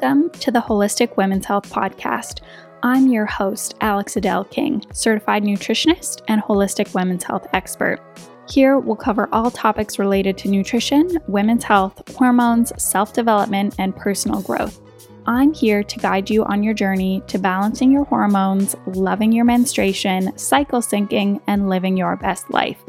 Welcome 0.00 0.30
to 0.40 0.50
the 0.50 0.60
Holistic 0.60 1.16
Women's 1.16 1.46
Health 1.46 1.70
Podcast. 1.70 2.40
I'm 2.82 3.06
your 3.06 3.26
host, 3.26 3.74
Alex 3.80 4.16
Adele 4.16 4.44
King, 4.44 4.84
certified 4.92 5.44
nutritionist 5.44 6.20
and 6.26 6.42
holistic 6.42 6.92
women's 6.94 7.22
health 7.22 7.46
expert. 7.52 8.00
Here, 8.48 8.76
we'll 8.78 8.96
cover 8.96 9.28
all 9.30 9.52
topics 9.52 10.00
related 10.00 10.36
to 10.38 10.48
nutrition, 10.48 11.18
women's 11.28 11.62
health, 11.62 12.02
hormones, 12.16 12.72
self 12.82 13.12
development, 13.12 13.76
and 13.78 13.94
personal 13.94 14.42
growth. 14.42 14.80
I'm 15.26 15.54
here 15.54 15.84
to 15.84 15.98
guide 16.00 16.28
you 16.28 16.44
on 16.44 16.64
your 16.64 16.74
journey 16.74 17.22
to 17.28 17.38
balancing 17.38 17.92
your 17.92 18.04
hormones, 18.04 18.74
loving 18.86 19.30
your 19.30 19.44
menstruation, 19.44 20.36
cycle 20.36 20.80
syncing, 20.80 21.40
and 21.46 21.68
living 21.68 21.96
your 21.96 22.16
best 22.16 22.50
life. 22.50 22.82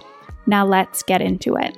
Now, 0.48 0.66
let's 0.66 1.04
get 1.04 1.22
into 1.22 1.56
it. 1.56 1.78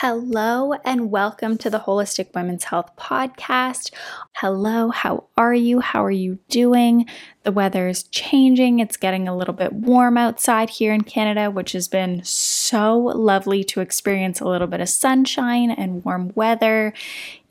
Hello, 0.00 0.74
and 0.84 1.10
welcome 1.10 1.58
to 1.58 1.68
the 1.68 1.80
Holistic 1.80 2.32
Women's 2.32 2.62
Health 2.62 2.94
Podcast. 2.96 3.92
Hello, 4.34 4.90
how 4.90 5.24
are 5.36 5.52
you? 5.52 5.80
How 5.80 6.04
are 6.04 6.10
you 6.12 6.38
doing? 6.48 7.06
The 7.42 7.50
weather 7.50 7.88
is 7.88 8.04
changing. 8.04 8.78
It's 8.78 8.96
getting 8.96 9.26
a 9.26 9.36
little 9.36 9.54
bit 9.54 9.72
warm 9.72 10.16
outside 10.16 10.70
here 10.70 10.92
in 10.92 11.00
Canada, 11.00 11.50
which 11.50 11.72
has 11.72 11.88
been 11.88 12.22
so 12.22 12.96
lovely 12.96 13.64
to 13.64 13.80
experience 13.80 14.40
a 14.40 14.46
little 14.46 14.68
bit 14.68 14.80
of 14.80 14.88
sunshine 14.88 15.72
and 15.72 16.04
warm 16.04 16.30
weather. 16.36 16.92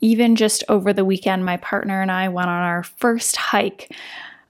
Even 0.00 0.34
just 0.34 0.64
over 0.70 0.94
the 0.94 1.04
weekend, 1.04 1.44
my 1.44 1.58
partner 1.58 2.00
and 2.00 2.10
I 2.10 2.30
went 2.30 2.48
on 2.48 2.62
our 2.62 2.82
first 2.82 3.36
hike 3.36 3.94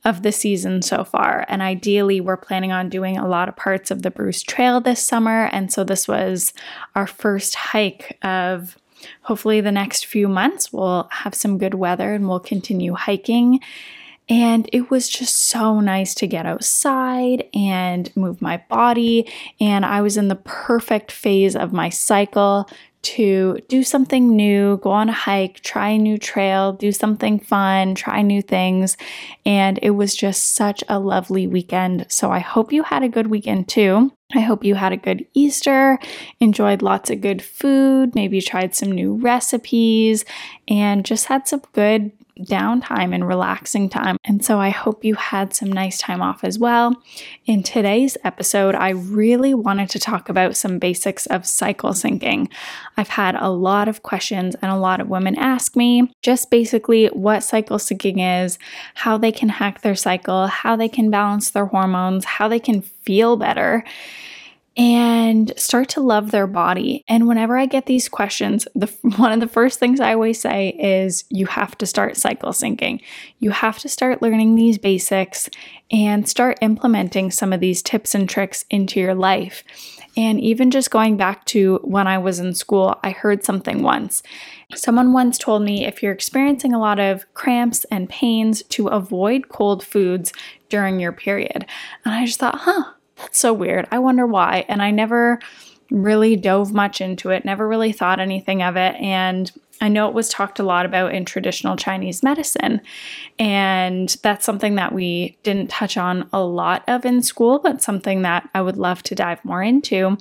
of 0.04 0.22
the 0.22 0.32
season 0.32 0.82
so 0.82 1.04
far. 1.04 1.44
And 1.48 1.60
ideally, 1.60 2.20
we're 2.20 2.36
planning 2.36 2.72
on 2.72 2.88
doing 2.88 3.16
a 3.18 3.28
lot 3.28 3.48
of 3.48 3.56
parts 3.56 3.90
of 3.90 4.02
the 4.02 4.10
Bruce 4.10 4.42
Trail 4.42 4.80
this 4.80 5.02
summer. 5.02 5.46
And 5.46 5.72
so 5.72 5.84
this 5.84 6.06
was 6.06 6.52
our 6.94 7.06
first 7.06 7.54
hike 7.54 8.18
of 8.22 8.78
hopefully 9.22 9.60
the 9.60 9.72
next 9.72 10.06
few 10.06 10.28
months. 10.28 10.72
We'll 10.72 11.08
have 11.10 11.34
some 11.34 11.58
good 11.58 11.74
weather 11.74 12.14
and 12.14 12.28
we'll 12.28 12.40
continue 12.40 12.94
hiking. 12.94 13.60
And 14.28 14.68
it 14.72 14.90
was 14.90 15.08
just 15.08 15.36
so 15.36 15.80
nice 15.80 16.14
to 16.16 16.26
get 16.26 16.44
outside 16.44 17.48
and 17.54 18.14
move 18.14 18.42
my 18.42 18.62
body. 18.68 19.26
And 19.58 19.86
I 19.86 20.02
was 20.02 20.18
in 20.18 20.28
the 20.28 20.36
perfect 20.36 21.10
phase 21.10 21.56
of 21.56 21.72
my 21.72 21.88
cycle 21.88 22.68
to 23.16 23.58
do 23.68 23.82
something 23.82 24.36
new, 24.36 24.76
go 24.78 24.90
on 24.90 25.08
a 25.08 25.12
hike, 25.12 25.60
try 25.60 25.90
a 25.90 25.98
new 25.98 26.18
trail, 26.18 26.74
do 26.74 26.92
something 26.92 27.38
fun, 27.38 27.94
try 27.94 28.20
new 28.20 28.42
things. 28.42 28.96
And 29.46 29.78
it 29.82 29.90
was 29.90 30.14
just 30.14 30.54
such 30.54 30.84
a 30.88 30.98
lovely 30.98 31.46
weekend. 31.46 32.06
So 32.08 32.30
I 32.30 32.40
hope 32.40 32.72
you 32.72 32.82
had 32.82 33.02
a 33.02 33.08
good 33.08 33.28
weekend 33.28 33.68
too. 33.68 34.12
I 34.34 34.40
hope 34.40 34.62
you 34.62 34.74
had 34.74 34.92
a 34.92 34.98
good 34.98 35.26
Easter, 35.32 35.98
enjoyed 36.38 36.82
lots 36.82 37.08
of 37.08 37.22
good 37.22 37.40
food, 37.40 38.14
maybe 38.14 38.42
tried 38.42 38.74
some 38.74 38.92
new 38.92 39.14
recipes, 39.14 40.26
and 40.68 41.02
just 41.02 41.26
had 41.26 41.48
some 41.48 41.62
good 41.72 42.12
downtime 42.38 43.14
and 43.14 43.26
relaxing 43.26 43.88
time. 43.88 44.16
And 44.24 44.44
so 44.44 44.58
I 44.58 44.70
hope 44.70 45.04
you 45.04 45.14
had 45.14 45.54
some 45.54 45.72
nice 45.72 45.98
time 45.98 46.22
off 46.22 46.44
as 46.44 46.58
well. 46.58 46.94
In 47.46 47.62
today's 47.62 48.16
episode, 48.24 48.74
I 48.74 48.90
really 48.90 49.54
wanted 49.54 49.90
to 49.90 49.98
talk 49.98 50.28
about 50.28 50.56
some 50.56 50.78
basics 50.78 51.26
of 51.26 51.46
cycle 51.46 51.90
syncing. 51.90 52.50
I've 52.96 53.08
had 53.08 53.34
a 53.34 53.50
lot 53.50 53.88
of 53.88 54.02
questions 54.02 54.54
and 54.62 54.70
a 54.70 54.76
lot 54.76 55.00
of 55.00 55.08
women 55.08 55.36
ask 55.38 55.76
me 55.76 56.12
just 56.22 56.50
basically 56.50 57.06
what 57.08 57.44
cycle 57.44 57.78
syncing 57.78 58.44
is, 58.44 58.58
how 58.94 59.18
they 59.18 59.32
can 59.32 59.48
hack 59.48 59.82
their 59.82 59.94
cycle, 59.94 60.46
how 60.46 60.76
they 60.76 60.88
can 60.88 61.10
balance 61.10 61.50
their 61.50 61.66
hormones, 61.66 62.24
how 62.24 62.48
they 62.48 62.60
can 62.60 62.82
feel 62.82 63.36
better 63.36 63.84
and 64.78 65.52
start 65.56 65.88
to 65.88 66.00
love 66.00 66.30
their 66.30 66.46
body. 66.46 67.04
And 67.08 67.26
whenever 67.26 67.58
I 67.58 67.66
get 67.66 67.86
these 67.86 68.08
questions, 68.08 68.68
the 68.76 68.86
one 69.16 69.32
of 69.32 69.40
the 69.40 69.48
first 69.48 69.80
things 69.80 69.98
I 69.98 70.14
always 70.14 70.40
say 70.40 70.68
is 70.68 71.24
you 71.28 71.46
have 71.46 71.76
to 71.78 71.86
start 71.86 72.16
cycle 72.16 72.52
syncing. 72.52 73.02
You 73.40 73.50
have 73.50 73.80
to 73.80 73.88
start 73.88 74.22
learning 74.22 74.54
these 74.54 74.78
basics 74.78 75.50
and 75.90 76.28
start 76.28 76.58
implementing 76.62 77.32
some 77.32 77.52
of 77.52 77.58
these 77.58 77.82
tips 77.82 78.14
and 78.14 78.28
tricks 78.28 78.64
into 78.70 79.00
your 79.00 79.14
life. 79.14 79.64
And 80.16 80.40
even 80.40 80.70
just 80.70 80.90
going 80.90 81.16
back 81.16 81.44
to 81.46 81.80
when 81.82 82.06
I 82.06 82.18
was 82.18 82.38
in 82.38 82.54
school, 82.54 82.98
I 83.02 83.10
heard 83.10 83.44
something 83.44 83.82
once. 83.82 84.22
Someone 84.74 85.12
once 85.12 85.38
told 85.38 85.62
me 85.62 85.86
if 85.86 86.02
you're 86.02 86.12
experiencing 86.12 86.72
a 86.72 86.80
lot 86.80 87.00
of 87.00 87.32
cramps 87.34 87.84
and 87.90 88.08
pains 88.08 88.62
to 88.64 88.88
avoid 88.88 89.48
cold 89.48 89.84
foods 89.84 90.32
during 90.68 91.00
your 91.00 91.12
period. 91.12 91.66
And 92.04 92.14
I 92.14 92.26
just 92.26 92.38
thought, 92.38 92.58
huh, 92.60 92.92
that's 93.18 93.38
so 93.38 93.52
weird. 93.52 93.86
I 93.90 93.98
wonder 93.98 94.26
why. 94.26 94.64
And 94.68 94.82
I 94.82 94.90
never 94.90 95.38
really 95.90 96.36
dove 96.36 96.72
much 96.72 97.00
into 97.00 97.30
it, 97.30 97.44
never 97.44 97.66
really 97.66 97.92
thought 97.92 98.20
anything 98.20 98.62
of 98.62 98.76
it. 98.76 98.94
And 98.96 99.50
I 99.80 99.88
know 99.88 100.08
it 100.08 100.14
was 100.14 100.28
talked 100.28 100.58
a 100.58 100.64
lot 100.64 100.86
about 100.86 101.14
in 101.14 101.24
traditional 101.24 101.76
Chinese 101.76 102.22
medicine. 102.22 102.80
And 103.38 104.08
that's 104.22 104.44
something 104.44 104.74
that 104.74 104.92
we 104.92 105.38
didn't 105.42 105.70
touch 105.70 105.96
on 105.96 106.28
a 106.32 106.42
lot 106.42 106.82
of 106.88 107.04
in 107.04 107.22
school, 107.22 107.60
but 107.60 107.82
something 107.82 108.22
that 108.22 108.48
I 108.54 108.60
would 108.60 108.76
love 108.76 109.02
to 109.04 109.14
dive 109.14 109.44
more 109.44 109.62
into. 109.62 110.18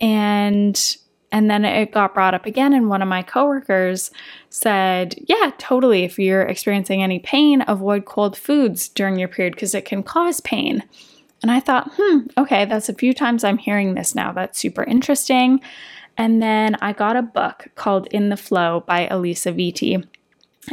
And 0.00 0.96
and 1.32 1.50
then 1.50 1.64
it 1.64 1.90
got 1.90 2.14
brought 2.14 2.34
up 2.34 2.46
again, 2.46 2.72
and 2.72 2.88
one 2.88 3.02
of 3.02 3.08
my 3.08 3.20
coworkers 3.20 4.12
said, 4.50 5.16
Yeah, 5.26 5.50
totally. 5.58 6.04
If 6.04 6.16
you're 6.16 6.42
experiencing 6.42 7.02
any 7.02 7.18
pain, 7.18 7.64
avoid 7.66 8.04
cold 8.04 8.38
foods 8.38 8.88
during 8.88 9.18
your 9.18 9.26
period 9.26 9.54
because 9.56 9.74
it 9.74 9.84
can 9.84 10.04
cause 10.04 10.40
pain. 10.40 10.84
And 11.44 11.50
I 11.50 11.60
thought, 11.60 11.92
hmm, 11.98 12.20
okay, 12.38 12.64
that's 12.64 12.88
a 12.88 12.94
few 12.94 13.12
times 13.12 13.44
I'm 13.44 13.58
hearing 13.58 13.92
this 13.92 14.14
now. 14.14 14.32
That's 14.32 14.58
super 14.58 14.82
interesting. 14.82 15.60
And 16.16 16.42
then 16.42 16.74
I 16.80 16.94
got 16.94 17.16
a 17.16 17.22
book 17.22 17.66
called 17.74 18.06
In 18.06 18.30
the 18.30 18.36
FLO 18.38 18.80
by 18.86 19.06
Alisa 19.08 19.54
Vitti. 19.54 20.02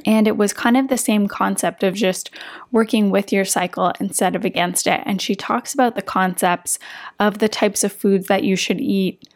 And 0.06 0.30
it 0.30 0.38
was 0.38 0.54
kind 0.54 0.78
of 0.78 0.88
the 0.88 0.98
same 0.98 1.28
concept 1.28 1.84
of 1.84 1.94
just 1.94 2.30
working 2.72 3.10
with 3.10 3.34
your 3.34 3.44
cycle 3.44 3.92
instead 4.00 4.34
of 4.34 4.46
against 4.46 4.88
it. 4.88 5.02
And 5.06 5.22
she 5.22 5.36
talks 5.36 5.74
about 5.74 5.96
the 5.96 6.02
concepts 6.02 6.80
of 7.20 7.40
the 7.40 7.50
types 7.50 7.84
of 7.84 7.92
foods 7.92 8.28
that 8.28 8.46
you 8.46 8.56
should 8.56 8.80
eat 8.80 9.28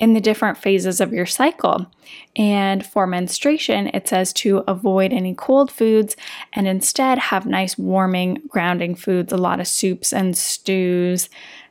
in 0.00 0.14
the 0.14 0.20
different 0.20 0.58
phases 0.58 1.00
of 1.00 1.12
your 1.12 1.26
cycle. 1.26 1.86
And 2.34 2.84
for 2.84 3.06
menstruation, 3.06 3.88
it 3.88 4.08
says 4.08 4.32
to 4.34 4.64
avoid 4.66 5.12
any 5.12 5.34
cold 5.34 5.70
foods 5.70 6.16
and 6.54 6.66
instead 6.66 7.18
have 7.18 7.46
nice, 7.46 7.78
warming, 7.78 8.38
grounding 8.48 8.94
foods, 8.94 9.32
a 9.32 9.36
lot 9.36 9.60
of 9.60 9.68
soups 9.68 10.12
and 10.12 10.36
stews. 10.36 11.28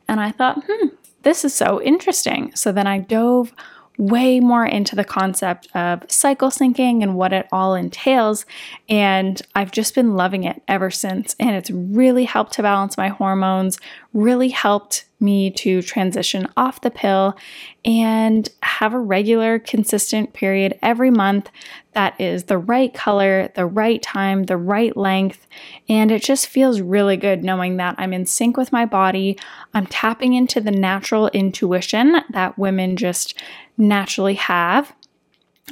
And 0.07 0.21
I 0.21 0.31
thought, 0.31 0.63
hmm, 0.65 0.89
this 1.23 1.43
is 1.43 1.55
so 1.55 1.81
interesting. 1.81 2.55
So 2.55 2.71
then 2.71 2.87
I 2.87 2.99
dove 2.99 3.51
way 3.97 4.39
more 4.39 4.65
into 4.65 4.95
the 4.95 5.03
concept 5.03 5.67
of 5.75 6.09
cycle 6.09 6.49
syncing 6.49 7.03
and 7.03 7.15
what 7.15 7.33
it 7.33 7.47
all 7.51 7.73
entails. 7.73 8.45
And 8.87 9.41
I've 9.55 9.71
just 9.71 9.95
been 9.95 10.13
loving 10.13 10.43
it 10.43 10.61
ever 10.67 10.91
since. 10.91 11.35
And 11.39 11.49
it's 11.49 11.71
really 11.71 12.25
helped 12.25 12.53
to 12.53 12.61
balance 12.61 12.95
my 12.95 13.09
hormones, 13.09 13.79
really 14.13 14.49
helped 14.49 15.05
me 15.19 15.51
to 15.51 15.81
transition 15.81 16.47
off 16.55 16.81
the 16.81 16.91
pill 16.91 17.35
and 17.83 18.49
have 18.63 18.93
a 18.93 18.99
regular, 18.99 19.59
consistent 19.59 20.33
period 20.33 20.77
every 20.81 21.11
month 21.11 21.49
that 21.93 22.19
is 22.19 22.45
the 22.45 22.57
right 22.57 22.93
color, 22.93 23.49
the 23.55 23.65
right 23.65 24.01
time, 24.01 24.43
the 24.43 24.57
right 24.57 24.95
length. 24.95 25.47
And 25.87 26.11
it 26.11 26.23
just 26.23 26.47
feels 26.47 26.81
really 26.81 27.17
good 27.17 27.43
knowing 27.43 27.77
that 27.77 27.95
I'm 27.97 28.13
in 28.13 28.25
sync 28.25 28.57
with 28.57 28.71
my 28.71 28.85
body. 28.85 29.37
I'm 29.73 29.87
tapping 29.87 30.33
into 30.33 30.61
the 30.61 30.71
natural 30.71 31.27
intuition 31.29 32.21
that 32.31 32.57
women 32.57 32.95
just 32.95 33.33
naturally 33.77 34.35
have. 34.35 34.93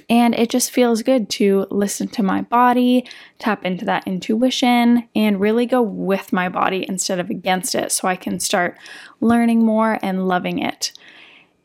And 0.10 0.36
it 0.36 0.50
just 0.50 0.72
feels 0.72 1.02
good 1.02 1.30
to 1.32 1.68
listen 1.70 2.08
to 2.10 2.24
my 2.24 2.42
body, 2.42 3.08
tap 3.40 3.66
into 3.66 3.86
that 3.86 4.08
intuition, 4.08 5.08
and 5.16 5.40
really 5.40 5.66
go 5.66 5.82
with 5.82 6.34
my 6.34 6.50
body 6.50 6.86
instead 6.88 7.20
of 7.20 7.30
against 7.30 7.76
it 7.76 7.92
so 7.92 8.08
I 8.08 8.16
can 8.16 8.40
start 8.40 8.78
learning 9.22 9.66
more 9.66 10.00
and 10.02 10.28
loving 10.28 10.60
it. 10.60 10.92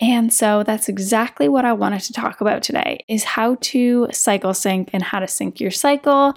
And 0.03 0.33
so 0.33 0.65
that's 0.65 0.89
exactly 0.89 1.49
what 1.49 1.65
I 1.65 1.73
wanted 1.73 2.01
to 2.01 2.13
talk 2.13 2.41
about 2.41 2.65
today 2.65 3.05
is 3.07 3.23
how 3.23 3.55
to 3.61 4.09
cycle 4.13 4.53
sync 4.53 4.91
and 4.93 5.01
how 5.01 5.21
to 5.21 5.29
sync 5.29 5.61
your 5.61 5.71
cycle 5.71 6.35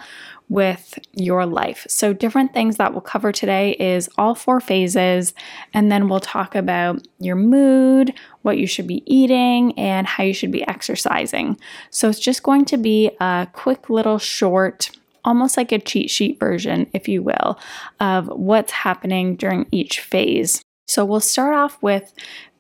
with 0.50 1.00
your 1.14 1.48
life. 1.48 1.88
So 1.90 2.14
different 2.14 2.54
things 2.54 2.78
that 2.78 2.92
we'll 2.92 3.02
cover 3.02 3.32
today 3.32 3.72
is 3.80 4.08
all 4.20 4.36
four 4.36 4.60
phases 4.62 5.34
and 5.74 5.92
then 5.92 6.08
we'll 6.08 6.20
talk 6.20 6.54
about 6.54 7.08
your 7.18 7.36
mood, 7.36 8.14
what 8.44 8.60
you 8.60 8.68
should 8.68 8.86
be 8.86 9.02
eating 9.12 9.78
and 9.80 10.06
how 10.06 10.24
you 10.24 10.36
should 10.36 10.52
be 10.52 10.68
exercising. 10.68 11.60
So 11.90 12.08
it's 12.08 12.20
just 12.20 12.44
going 12.44 12.66
to 12.66 12.78
be 12.78 13.10
a 13.20 13.48
quick 13.52 13.90
little 13.90 14.20
short 14.20 14.92
almost 15.24 15.58
like 15.58 15.72
a 15.72 15.80
cheat 15.80 16.12
sheet 16.12 16.40
version, 16.40 16.86
if 16.94 17.08
you 17.08 17.24
will, 17.24 17.58
of 18.00 18.28
what's 18.28 18.72
happening 18.72 19.36
during 19.36 19.66
each 19.72 20.02
phase. 20.02 20.62
So 20.88 21.04
we'll 21.04 21.20
start 21.20 21.56
off 21.56 21.82
with 21.82 22.14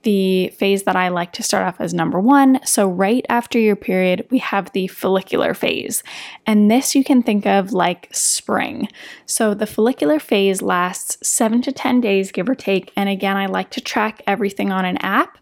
the 0.06 0.50
phase 0.50 0.84
that 0.84 0.96
I 0.96 1.10
like 1.10 1.34
to 1.34 1.44
start 1.44 1.68
off 1.68 1.82
as 1.82 1.94
number 1.94 2.20
one. 2.20 2.60
So, 2.64 2.88
right 2.88 3.26
after 3.28 3.60
your 3.60 3.76
period, 3.76 4.26
we 4.30 4.38
have 4.38 4.72
the 4.72 4.88
follicular 4.88 5.54
phase. 5.54 6.04
And 6.46 6.72
this 6.72 6.96
you 6.96 7.04
can 7.04 7.24
think 7.24 7.46
of 7.46 7.74
like 7.74 8.08
spring. 8.14 8.88
So, 9.26 9.54
the 9.54 9.66
follicular 9.66 10.20
phase 10.20 10.62
lasts 10.62 11.18
seven 11.28 11.62
to 11.64 11.72
10 11.72 12.00
days, 12.02 12.32
give 12.32 12.48
or 12.48 12.56
take. 12.56 12.94
And 12.96 13.10
again, 13.10 13.36
I 13.36 13.48
like 13.48 13.72
to 13.72 13.82
track 13.82 14.22
everything 14.28 14.72
on 14.72 14.86
an 14.86 14.98
app 14.98 15.40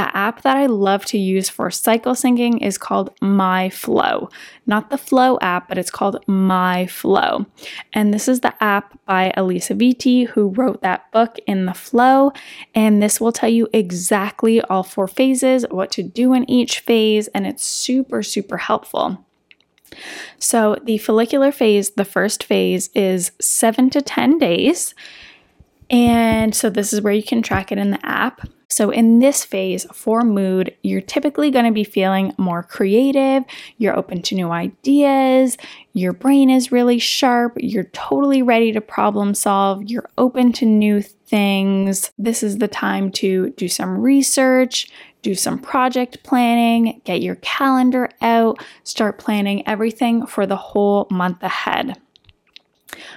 The 0.00 0.16
app 0.16 0.40
that 0.44 0.56
I 0.56 0.64
love 0.64 1.04
to 1.06 1.18
use 1.18 1.50
for 1.50 1.70
cycle 1.70 2.14
syncing 2.14 2.62
is 2.62 2.78
called 2.78 3.14
MyFLO. 3.20 4.32
Not 4.64 4.88
the 4.88 4.96
Flow 4.96 5.38
app, 5.42 5.68
but 5.68 5.76
it's 5.76 5.90
called 5.90 6.24
MyFLO. 6.26 7.44
And 7.92 8.14
this 8.14 8.26
is 8.26 8.40
the 8.40 8.54
app 8.64 8.98
by 9.04 9.30
Alisa 9.36 9.78
Vitti, 9.78 10.26
who 10.26 10.48
wrote 10.48 10.80
that 10.80 11.12
book 11.12 11.38
in 11.46 11.66
the 11.66 11.74
flow. 11.74 12.32
And 12.74 13.02
this 13.02 13.20
will 13.20 13.30
tell 13.30 13.50
you 13.50 13.68
exactly 13.74 14.62
all 14.62 14.84
four 14.84 15.06
phases, 15.06 15.66
what 15.70 15.90
to 15.90 16.02
do 16.02 16.32
in 16.32 16.48
each 16.48 16.80
phase, 16.80 17.28
and 17.28 17.46
it's 17.46 17.62
super, 17.62 18.22
super 18.22 18.56
helpful. 18.56 19.22
So, 20.38 20.78
the 20.82 20.96
follicular 20.96 21.52
phase, 21.52 21.90
the 21.90 22.06
first 22.06 22.42
phase, 22.42 22.88
is 22.94 23.32
seven 23.38 23.90
to 23.90 24.00
10 24.00 24.38
days. 24.38 24.94
And 25.90 26.54
so, 26.54 26.70
this 26.70 26.94
is 26.94 27.02
where 27.02 27.12
you 27.12 27.22
can 27.22 27.42
track 27.42 27.70
it 27.70 27.76
in 27.76 27.90
the 27.90 28.06
app. 28.06 28.48
So, 28.70 28.90
in 28.90 29.18
this 29.18 29.44
phase 29.44 29.84
for 29.92 30.22
mood, 30.22 30.74
you're 30.82 31.00
typically 31.00 31.50
going 31.50 31.64
to 31.64 31.72
be 31.72 31.82
feeling 31.82 32.32
more 32.38 32.62
creative, 32.62 33.44
you're 33.78 33.96
open 33.96 34.22
to 34.22 34.36
new 34.36 34.52
ideas, 34.52 35.56
your 35.92 36.12
brain 36.12 36.50
is 36.50 36.70
really 36.70 37.00
sharp, 37.00 37.54
you're 37.56 37.90
totally 37.92 38.42
ready 38.42 38.70
to 38.70 38.80
problem 38.80 39.34
solve, 39.34 39.82
you're 39.90 40.08
open 40.18 40.52
to 40.52 40.66
new 40.66 41.02
things. 41.02 42.12
This 42.16 42.44
is 42.44 42.58
the 42.58 42.68
time 42.68 43.10
to 43.12 43.50
do 43.50 43.66
some 43.66 43.98
research, 43.98 44.88
do 45.22 45.34
some 45.34 45.58
project 45.58 46.22
planning, 46.22 47.02
get 47.04 47.22
your 47.22 47.36
calendar 47.36 48.08
out, 48.22 48.62
start 48.84 49.18
planning 49.18 49.66
everything 49.66 50.26
for 50.26 50.46
the 50.46 50.56
whole 50.56 51.08
month 51.10 51.42
ahead. 51.42 51.96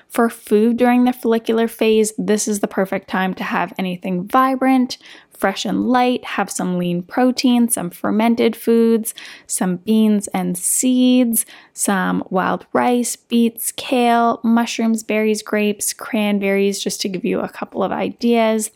For 0.08 0.30
food 0.30 0.78
during 0.78 1.06
the 1.06 1.14
follicular 1.14 1.68
phase, 1.68 2.14
this 2.18 2.48
is 2.48 2.60
the 2.60 2.68
perfect 2.68 3.10
time 3.10 3.34
to 3.36 3.44
have 3.44 3.74
anything 3.78 4.28
vibrant, 4.28 4.98
fresh 5.44 5.66
and 5.66 5.90
light, 5.90 6.24
have 6.24 6.50
some 6.50 6.78
lean 6.78 7.04
protein, 7.04 7.68
some 7.68 7.90
fermented 7.90 8.56
foods, 8.56 9.14
some 9.46 9.76
beans 9.76 10.30
and 10.30 10.58
seeds, 10.58 11.46
some 11.74 12.24
wild 12.30 12.66
rice, 12.72 13.18
beets, 13.18 13.74
kale, 13.74 14.40
mushrooms, 14.46 15.04
berries, 15.04 15.42
grapes, 15.42 15.92
cranberries, 15.92 16.82
just 16.82 17.02
to 17.02 17.10
give 17.10 17.26
you 17.26 17.42
a 17.42 17.50
couple 17.50 17.84
of 17.84 17.92
ideas. 17.92 18.72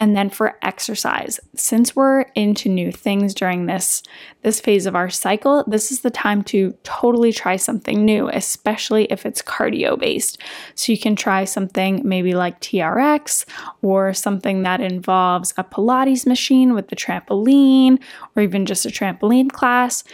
And 0.00 0.16
then 0.16 0.30
for 0.30 0.58
exercise, 0.62 1.38
since 1.54 1.94
we're 1.94 2.22
into 2.34 2.68
new 2.68 2.90
things 2.90 3.32
during 3.32 3.66
this 3.66 4.02
this 4.42 4.58
phase 4.58 4.86
of 4.86 4.96
our 4.96 5.10
cycle, 5.10 5.64
this 5.66 5.92
is 5.92 6.00
the 6.00 6.10
time 6.10 6.42
to 6.42 6.74
totally 6.82 7.30
try 7.30 7.56
something 7.56 8.06
new, 8.06 8.26
especially 8.30 9.04
if 9.12 9.26
it's 9.26 9.42
cardio 9.42 9.98
based. 9.98 10.38
So 10.74 10.92
you 10.92 10.98
can 10.98 11.14
try 11.14 11.44
something 11.44 12.00
maybe 12.04 12.32
like 12.32 12.58
TRX 12.62 13.44
or 13.82 14.14
something 14.14 14.62
that 14.62 14.80
involves 14.80 15.52
a 15.58 15.64
Pilates 15.64 15.99
machine 16.26 16.74
with 16.74 16.88
the 16.88 16.96
trampoline 16.96 18.00
or 18.36 18.42
even 18.42 18.66
just 18.66 18.86
a 18.86 18.88
trampoline 18.88 19.50
class 19.50 20.04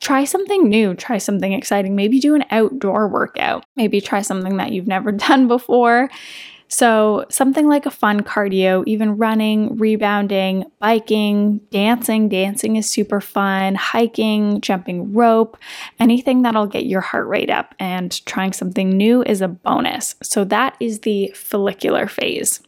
try 0.00 0.24
something 0.24 0.68
new, 0.68 0.94
try 0.94 1.18
something 1.18 1.52
exciting. 1.52 1.96
Maybe 1.96 2.20
do 2.20 2.34
an 2.34 2.44
outdoor 2.50 3.08
workout. 3.08 3.64
Maybe 3.76 4.00
try 4.00 4.22
something 4.22 4.56
that 4.58 4.72
you've 4.72 4.86
never 4.86 5.12
done 5.28 5.48
before. 5.48 6.08
So, 6.70 7.24
something 7.30 7.66
like 7.66 7.86
a 7.86 7.90
fun 7.90 8.20
cardio, 8.20 8.84
even 8.86 9.16
running, 9.16 9.78
rebounding, 9.78 10.66
biking, 10.78 11.60
dancing. 11.70 12.28
Dancing 12.28 12.76
is 12.76 12.88
super 12.88 13.22
fun, 13.22 13.74
hiking, 13.74 14.60
jumping 14.60 15.14
rope, 15.14 15.56
anything 15.98 16.42
that'll 16.42 16.66
get 16.66 16.84
your 16.84 17.00
heart 17.00 17.26
rate 17.26 17.48
up. 17.48 17.74
And 17.78 18.24
trying 18.26 18.52
something 18.52 18.90
new 18.90 19.22
is 19.22 19.40
a 19.40 19.48
bonus. 19.48 20.14
So, 20.22 20.44
that 20.44 20.76
is 20.78 21.00
the 21.00 21.28
follicular 21.34 22.06
phase. 22.06 22.60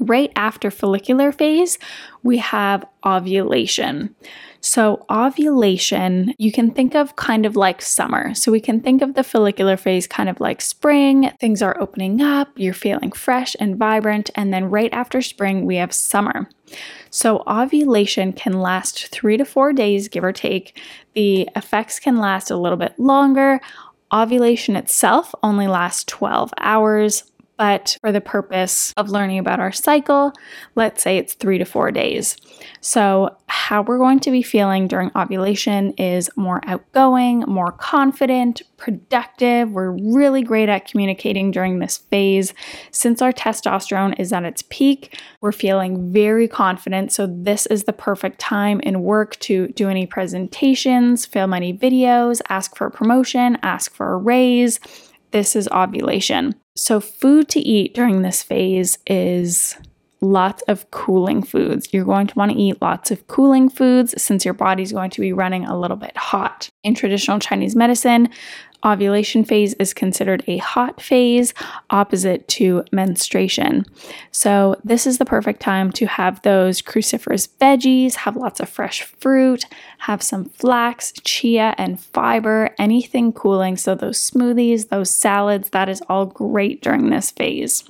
Right 0.00 0.30
after 0.36 0.70
follicular 0.70 1.32
phase, 1.32 1.78
we 2.22 2.38
have 2.38 2.84
ovulation. 3.06 4.14
So, 4.60 5.06
ovulation, 5.10 6.34
you 6.36 6.50
can 6.50 6.72
think 6.72 6.94
of 6.94 7.16
kind 7.16 7.46
of 7.46 7.56
like 7.56 7.80
summer. 7.80 8.34
So, 8.34 8.50
we 8.52 8.60
can 8.60 8.80
think 8.80 9.02
of 9.02 9.14
the 9.14 9.22
follicular 9.22 9.76
phase 9.76 10.06
kind 10.06 10.28
of 10.28 10.40
like 10.40 10.60
spring. 10.60 11.30
Things 11.40 11.62
are 11.62 11.80
opening 11.80 12.20
up, 12.20 12.48
you're 12.56 12.74
feeling 12.74 13.12
fresh 13.12 13.56
and 13.60 13.76
vibrant. 13.76 14.30
And 14.34 14.52
then 14.52 14.68
right 14.68 14.92
after 14.92 15.22
spring, 15.22 15.64
we 15.64 15.76
have 15.76 15.94
summer. 15.94 16.48
So, 17.10 17.42
ovulation 17.46 18.32
can 18.32 18.60
last 18.60 19.08
three 19.08 19.36
to 19.36 19.44
four 19.44 19.72
days, 19.72 20.08
give 20.08 20.24
or 20.24 20.32
take. 20.32 20.78
The 21.14 21.48
effects 21.56 21.98
can 21.98 22.18
last 22.18 22.50
a 22.50 22.56
little 22.56 22.78
bit 22.78 22.98
longer. 22.98 23.60
Ovulation 24.12 24.74
itself 24.74 25.34
only 25.42 25.66
lasts 25.66 26.04
12 26.04 26.52
hours 26.58 27.30
but 27.58 27.98
for 28.00 28.12
the 28.12 28.20
purpose 28.20 28.94
of 28.96 29.10
learning 29.10 29.38
about 29.38 29.58
our 29.58 29.72
cycle, 29.72 30.32
let's 30.76 31.02
say 31.02 31.18
it's 31.18 31.34
three 31.34 31.58
to 31.58 31.64
four 31.64 31.90
days. 31.90 32.36
So, 32.80 33.36
how 33.48 33.82
we're 33.82 33.98
going 33.98 34.20
to 34.20 34.30
be 34.30 34.42
feeling 34.42 34.86
during 34.86 35.10
ovulation 35.16 35.92
is 35.92 36.30
more 36.36 36.60
outgoing, 36.66 37.40
more 37.40 37.72
confident, 37.72 38.62
productive. 38.76 39.70
We're 39.70 39.90
really 39.90 40.42
great 40.42 40.68
at 40.68 40.86
communicating 40.86 41.50
during 41.50 41.78
this 41.78 41.98
phase. 41.98 42.54
Since 42.92 43.20
our 43.20 43.32
testosterone 43.32 44.18
is 44.20 44.32
at 44.32 44.44
its 44.44 44.62
peak, 44.70 45.18
we're 45.40 45.52
feeling 45.52 46.12
very 46.12 46.46
confident. 46.46 47.12
So, 47.12 47.26
this 47.26 47.66
is 47.66 47.84
the 47.84 47.92
perfect 47.92 48.38
time 48.38 48.80
in 48.80 49.02
work 49.02 49.36
to 49.40 49.68
do 49.68 49.88
any 49.88 50.06
presentations, 50.06 51.26
film 51.26 51.52
any 51.52 51.76
videos, 51.76 52.40
ask 52.48 52.76
for 52.76 52.86
a 52.86 52.90
promotion, 52.90 53.58
ask 53.62 53.92
for 53.92 54.12
a 54.12 54.16
raise. 54.16 54.78
This 55.30 55.54
is 55.56 55.68
ovulation. 55.68 56.54
So, 56.76 57.00
food 57.00 57.48
to 57.50 57.60
eat 57.60 57.94
during 57.94 58.22
this 58.22 58.42
phase 58.42 58.98
is 59.06 59.76
lots 60.20 60.62
of 60.62 60.90
cooling 60.90 61.42
foods. 61.42 61.92
You're 61.92 62.04
going 62.04 62.26
to 62.26 62.34
want 62.34 62.52
to 62.52 62.58
eat 62.58 62.82
lots 62.82 63.10
of 63.10 63.26
cooling 63.26 63.68
foods 63.68 64.20
since 64.20 64.44
your 64.44 64.54
body's 64.54 64.92
going 64.92 65.10
to 65.10 65.20
be 65.20 65.32
running 65.32 65.64
a 65.64 65.78
little 65.78 65.96
bit 65.96 66.16
hot. 66.16 66.68
In 66.82 66.94
traditional 66.94 67.38
Chinese 67.38 67.76
medicine, 67.76 68.28
ovulation 68.84 69.44
phase 69.44 69.74
is 69.74 69.92
considered 69.92 70.44
a 70.46 70.58
hot 70.58 71.00
phase 71.00 71.52
opposite 71.90 72.46
to 72.48 72.84
menstruation. 72.92 73.84
So, 74.30 74.76
this 74.84 75.06
is 75.06 75.18
the 75.18 75.24
perfect 75.24 75.60
time 75.60 75.90
to 75.92 76.06
have 76.06 76.40
those 76.42 76.80
cruciferous 76.80 77.48
veggies, 77.60 78.14
have 78.14 78.36
lots 78.36 78.60
of 78.60 78.68
fresh 78.68 79.02
fruit, 79.02 79.64
have 79.98 80.22
some 80.22 80.46
flax, 80.46 81.12
chia, 81.24 81.74
and 81.76 81.98
fiber, 82.00 82.74
anything 82.78 83.32
cooling. 83.32 83.76
So, 83.76 83.94
those 83.94 84.18
smoothies, 84.18 84.88
those 84.88 85.10
salads, 85.10 85.70
that 85.70 85.88
is 85.88 86.02
all 86.08 86.26
great 86.26 86.82
during 86.82 87.10
this 87.10 87.30
phase. 87.30 87.88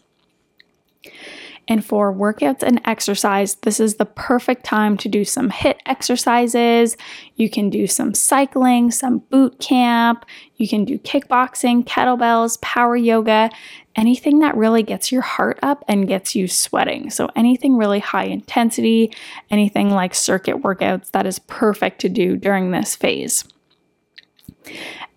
And 1.69 1.85
for 1.85 2.13
workouts 2.13 2.63
and 2.63 2.81
exercise, 2.87 3.57
this 3.57 3.79
is 3.79 3.97
the 3.97 4.07
perfect 4.07 4.65
time 4.65 4.97
to 4.97 5.09
do 5.09 5.25
some 5.25 5.51
HIIT 5.51 5.77
exercises. 5.85 6.97
You 7.37 7.51
can 7.51 7.69
do 7.69 7.87
some 7.87 8.15
cycling, 8.15 8.91
some 8.91 9.19
boot 9.19 9.61
camp. 9.61 10.25
You 10.57 10.67
can 10.67 10.87
do 10.87 10.99
kickboxing, 10.99 11.85
kettlebells, 11.85 12.61
power 12.63 12.97
yoga, 12.97 13.51
anything 13.97 14.39
that 14.39 14.57
really 14.57 14.83
gets 14.83 15.13
your 15.13 15.21
heart 15.21 15.59
up 15.63 15.85
and 15.89 16.09
gets 16.09 16.35
you 16.35 16.49
sweating. 16.49 17.11
So, 17.11 17.29
anything 17.37 17.77
really 17.77 18.01
high 18.01 18.25
intensity, 18.25 19.13
anything 19.51 19.91
like 19.91 20.15
circuit 20.15 20.63
workouts, 20.63 21.11
that 21.11 21.27
is 21.27 21.39
perfect 21.41 22.01
to 22.01 22.09
do 22.09 22.37
during 22.37 22.71
this 22.71 22.97
phase. 22.97 23.45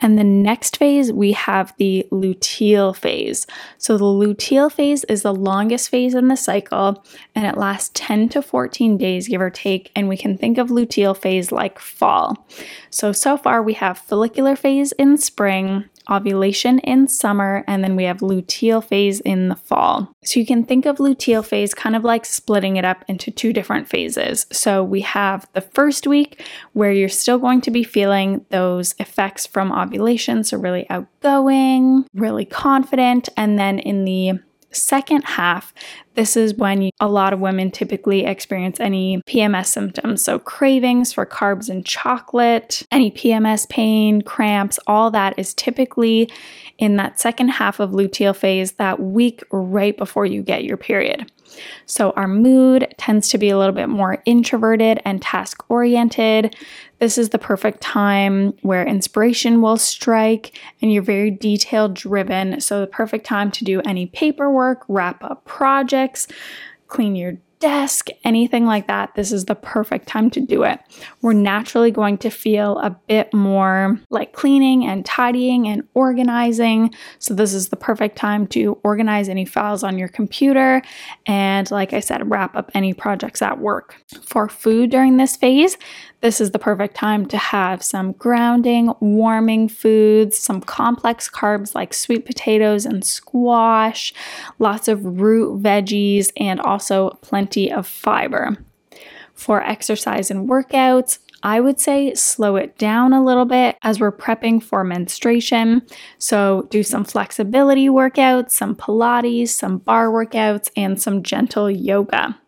And 0.02 0.18
the 0.18 0.24
next 0.24 0.78
phase, 0.78 1.12
we 1.12 1.34
have 1.34 1.74
the 1.78 2.08
luteal 2.12 2.96
phase. 2.96 3.46
So, 3.78 3.98
the 3.98 4.06
luteal 4.06 4.72
phase 4.72 5.04
is 5.04 5.22
the 5.22 5.34
longest 5.34 5.90
phase 5.90 6.16
in 6.16 6.28
the 6.28 6.36
cycle 6.36 7.04
and 7.36 7.46
it 7.46 7.58
lasts 7.58 7.92
10 7.94 8.30
to 8.30 8.42
14 8.42 8.98
days, 8.98 9.28
give 9.28 9.42
or 9.42 9.52
take. 9.52 9.92
And 9.96 10.10
we 10.10 10.18
can 10.18 10.38
think 10.38 10.58
of 10.58 10.70
luteal 10.70 11.16
phase 11.16 11.52
like 11.52 11.78
fall. 11.78 12.48
So, 12.90 13.12
so 13.12 13.38
far 13.38 13.62
we 13.62 13.74
have 13.74 13.98
follicular 13.98 14.56
phase 14.56 14.92
in 14.94 15.18
spring, 15.18 15.86
ovulation 16.10 16.80
in 16.80 17.08
summer, 17.08 17.64
and 17.68 17.84
then 17.84 17.96
we 17.96 18.04
have 18.06 18.20
luteal 18.20 18.84
phase 18.84 19.20
in 19.22 19.50
the 19.50 19.56
fall. 19.56 20.12
So 20.24 20.40
you 20.40 20.46
can 20.46 20.64
think 20.64 20.86
of 20.86 20.98
luteal 20.98 21.46
phase 21.46 21.74
kind 21.74 21.96
of 21.96 22.04
like 22.04 22.26
splitting 22.26 22.78
it 22.78 22.86
up 22.86 23.04
into 23.08 23.32
two 23.32 23.54
different 23.54 23.88
phases. 23.88 24.46
So 24.52 24.84
we 24.84 25.02
have 25.02 25.48
the 25.54 25.62
first 25.62 26.08
week 26.08 26.44
where 26.74 26.92
you're 26.92 27.10
still 27.10 27.38
going 27.38 27.62
to 27.62 27.72
be 27.72 27.84
feeling 27.84 28.46
those 28.50 28.96
effects 29.00 29.46
from 29.46 29.72
ovulation, 29.72 30.44
so 30.44 30.58
really 30.58 30.90
outgoing, 30.90 32.06
really 32.14 32.46
confident, 32.46 33.30
and 33.38 33.60
then 33.60 33.80
in 33.80 34.06
the 34.06 34.40
second 34.72 35.24
half, 35.24 35.74
this 36.16 36.36
is 36.36 36.54
when 36.56 36.82
you, 36.82 36.92
a 37.00 37.08
lot 37.08 37.34
of 37.34 37.40
women 37.40 37.72
typically 37.72 38.26
experience 38.26 38.80
any 38.80 39.22
PMS 39.28 39.68
symptoms. 39.68 40.24
So, 40.24 40.40
cravings 40.40 41.14
for 41.14 41.26
carbs 41.26 41.70
and 41.70 41.86
chocolate, 41.86 42.84
any 42.92 43.12
PMS 43.12 43.68
pain, 43.70 44.22
cramps, 44.22 44.80
all 44.88 45.12
that 45.12 45.38
is 45.38 45.54
typically 45.54 46.30
in 46.78 46.98
that 46.98 47.20
second 47.20 47.50
half 47.50 47.80
of 47.80 47.92
luteal 47.92 48.36
phase, 48.36 48.74
that 48.74 49.00
week 49.00 49.44
right 49.52 49.96
before 49.98 50.26
you 50.26 50.42
get 50.42 50.64
your 50.64 50.78
period. 50.78 51.32
So, 51.86 52.12
our 52.12 52.28
mood 52.28 52.94
tends 52.98 53.30
to 53.30 53.38
be 53.38 53.50
a 53.50 53.58
little 53.58 53.74
bit 53.74 53.90
more 53.90 54.22
introverted 54.26 55.02
and 55.06 55.22
task 55.22 55.64
oriented. 55.70 56.56
This 57.00 57.18
is 57.18 57.30
the 57.30 57.40
perfect 57.40 57.82
time 57.82 58.54
where 58.62 58.86
inspiration 58.86 59.62
will 59.62 59.78
strike 59.78 60.60
and 60.82 60.92
you're 60.94 61.02
very 61.04 61.32
detail 61.32 61.90
driven. 61.90 62.62
So, 62.62 62.80
the 62.82 62.88
perfect 62.88 63.26
time 63.26 63.52
to 63.52 63.64
do 63.64 63.82
any 63.82 64.06
paperwork, 64.06 64.84
wrap 64.88 65.24
up 65.24 65.46
projects, 65.46 66.28
clean 66.88 67.16
your 67.16 67.38
desk, 67.62 68.08
anything 68.26 68.66
like 68.66 68.88
that, 68.88 69.14
this 69.16 69.32
is 69.32 69.46
the 69.46 69.56
perfect 69.56 70.08
time 70.08 70.30
to 70.32 70.42
do 70.42 70.64
it. 70.64 70.80
We're 71.22 71.34
naturally 71.34 71.92
going 71.92 72.18
to 72.20 72.30
feel 72.30 72.80
a 72.80 72.90
bit 72.90 73.34
more 73.34 74.00
like 74.10 74.34
cleaning 74.34 74.86
and 74.86 75.06
tidying 75.06 75.68
and 75.68 75.88
organizing. 75.94 76.94
So, 77.20 77.34
this 77.34 77.54
is 77.54 77.70
the 77.70 77.78
perfect 77.78 78.18
time 78.18 78.48
to 78.48 78.80
organize 78.84 79.30
any 79.30 79.46
files 79.46 79.84
on 79.84 79.98
your 79.98 80.10
computer 80.10 80.82
and, 81.26 81.70
like 81.72 81.94
I 81.94 82.00
said, 82.00 82.30
wrap 82.30 82.56
up 82.56 82.72
any 82.74 82.94
projects 82.94 83.42
at 83.42 83.60
work. 83.60 84.04
For 84.26 84.50
food 84.50 84.90
during 84.90 85.18
this 85.18 85.36
phase, 85.38 85.78
this 86.22 86.40
is 86.40 86.52
the 86.52 86.60
perfect 86.60 86.96
time 86.96 87.26
to 87.28 87.38
have 87.38 87.84
some 87.84 88.12
grounding, 88.14 88.94
warming 89.00 89.68
foods, 89.68 90.38
some 90.38 90.62
complex 90.62 91.28
carbs 91.28 91.74
like 91.74 91.96
sweet 91.96 92.26
potatoes 92.26 92.86
and 92.86 93.04
squash, 93.04 94.14
lots 94.60 94.88
of 94.88 95.04
root 95.04 95.62
veggies, 95.64 96.32
and 96.38 96.60
also 96.60 97.10
plenty 97.22 97.51
of 97.58 97.88
fiber. 97.88 98.58
For 99.34 99.64
exercise 99.64 100.30
and 100.30 100.48
workouts, 100.48 101.20
I 101.44 101.60
would 101.60 101.80
say 101.80 102.14
slow 102.14 102.56
it 102.56 102.78
down 102.78 103.14
a 103.14 103.24
little 103.24 103.46
bit 103.46 103.78
as 103.82 104.00
we're 104.00 104.12
prepping 104.12 104.62
for 104.62 104.84
menstruation. 104.84 105.82
So, 106.20 106.68
do 106.70 106.84
some 106.84 107.04
flexibility 107.04 107.88
workouts, 107.88 108.52
some 108.52 108.76
Pilates, 108.76 109.50
some 109.50 109.80
barre 109.80 110.12
workouts, 110.12 110.70
and 110.76 111.02
some 111.02 111.24
gentle 111.24 111.70
yoga. 111.70 112.40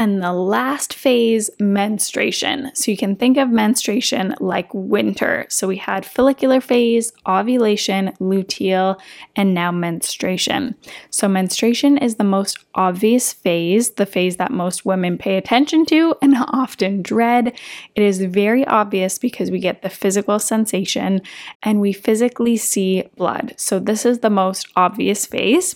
And 0.00 0.22
the 0.22 0.32
last 0.32 0.94
phase, 0.94 1.50
menstruation. 1.58 2.70
So 2.72 2.92
you 2.92 2.96
can 2.96 3.16
think 3.16 3.36
of 3.36 3.50
menstruation 3.50 4.36
like 4.38 4.72
winter. 4.72 5.44
So 5.48 5.66
we 5.66 5.76
had 5.76 6.06
follicular 6.06 6.60
phase, 6.60 7.12
ovulation, 7.26 8.12
luteal, 8.20 9.00
and 9.34 9.54
now 9.54 9.72
menstruation. 9.72 10.76
So 11.10 11.26
menstruation 11.26 11.98
is 11.98 12.14
the 12.14 12.22
most 12.22 12.64
obvious 12.76 13.32
phase, 13.32 13.90
the 13.90 14.06
phase 14.06 14.36
that 14.36 14.52
most 14.52 14.86
women 14.86 15.18
pay 15.18 15.36
attention 15.36 15.84
to 15.86 16.14
and 16.22 16.36
often 16.48 17.02
dread. 17.02 17.48
It 17.96 18.02
is 18.04 18.22
very 18.22 18.64
obvious 18.68 19.18
because 19.18 19.50
we 19.50 19.58
get 19.58 19.82
the 19.82 19.90
physical 19.90 20.38
sensation 20.38 21.22
and 21.64 21.80
we 21.80 21.92
physically 21.92 22.56
see 22.56 23.02
blood. 23.16 23.54
So 23.56 23.80
this 23.80 24.06
is 24.06 24.20
the 24.20 24.30
most 24.30 24.68
obvious 24.76 25.26
phase. 25.26 25.74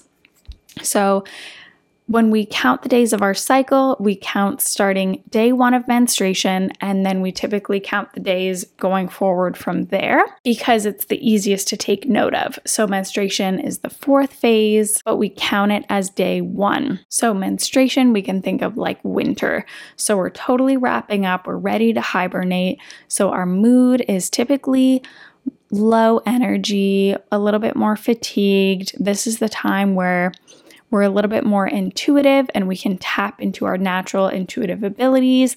So 0.81 1.25
when 2.07 2.31
we 2.31 2.47
count 2.47 2.83
the 2.83 2.89
days 2.89 3.13
of 3.13 3.23
our 3.23 3.33
cycle, 3.33 3.97
we 4.01 4.17
count 4.17 4.61
starting 4.61 5.23
day 5.31 5.53
one 5.53 5.73
of 5.73 5.87
menstruation, 5.87 6.73
and 6.81 7.07
then 7.07 7.21
we 7.21 7.31
typically 7.31 7.81
count 7.81 8.13
the 8.13 8.21
days 8.21 8.65
going 8.79 9.09
forward 9.09 9.57
from 9.57 9.87
there 9.87 10.25
because 10.43 10.85
it's 10.85 11.07
the 11.07 11.27
easiest 11.27 11.69
to 11.69 11.77
take 11.77 12.09
note 12.09 12.35
of. 12.35 12.59
So, 12.67 12.87
menstruation 12.87 13.61
is 13.61 13.79
the 13.79 13.91
fourth 13.91 14.33
phase, 14.33 15.01
but 15.05 15.17
we 15.17 15.33
count 15.37 15.73
it 15.73 15.85
as 15.89 16.11
day 16.11 16.41
one. 16.41 17.01
So, 17.09 17.33
menstruation 17.33 18.13
we 18.13 18.23
can 18.23 18.43
think 18.43 18.63
of 18.63 18.77
like 18.77 18.99
winter. 19.05 19.65
So, 19.97 20.17
we're 20.17 20.31
totally 20.31 20.77
wrapping 20.77 21.25
up, 21.25 21.47
we're 21.47 21.57
ready 21.57 21.93
to 21.93 22.01
hibernate. 22.01 22.81
So, 23.07 23.31
our 23.31 23.47
mood 23.47 24.05
is 24.09 24.29
typically 24.29 25.03
low 25.71 26.21
energy, 26.27 27.17
a 27.31 27.39
little 27.39 27.61
bit 27.61 27.77
more 27.77 27.97
fatigued. 27.97 28.93
This 29.03 29.27
is 29.27 29.39
the 29.39 29.49
time 29.49 29.95
where 29.95 30.33
we're 30.93 31.03
a 31.03 31.09
little 31.09 31.31
bit 31.31 31.45
more 31.45 31.67
intuitive 31.67 32.49
and 32.55 32.69
we 32.69 32.77
can 32.77 32.99
tap 32.99 33.41
into 33.41 33.65
our 33.65 33.79
natural 33.79 34.29
intuitive 34.29 34.85
abilities. 34.85 35.57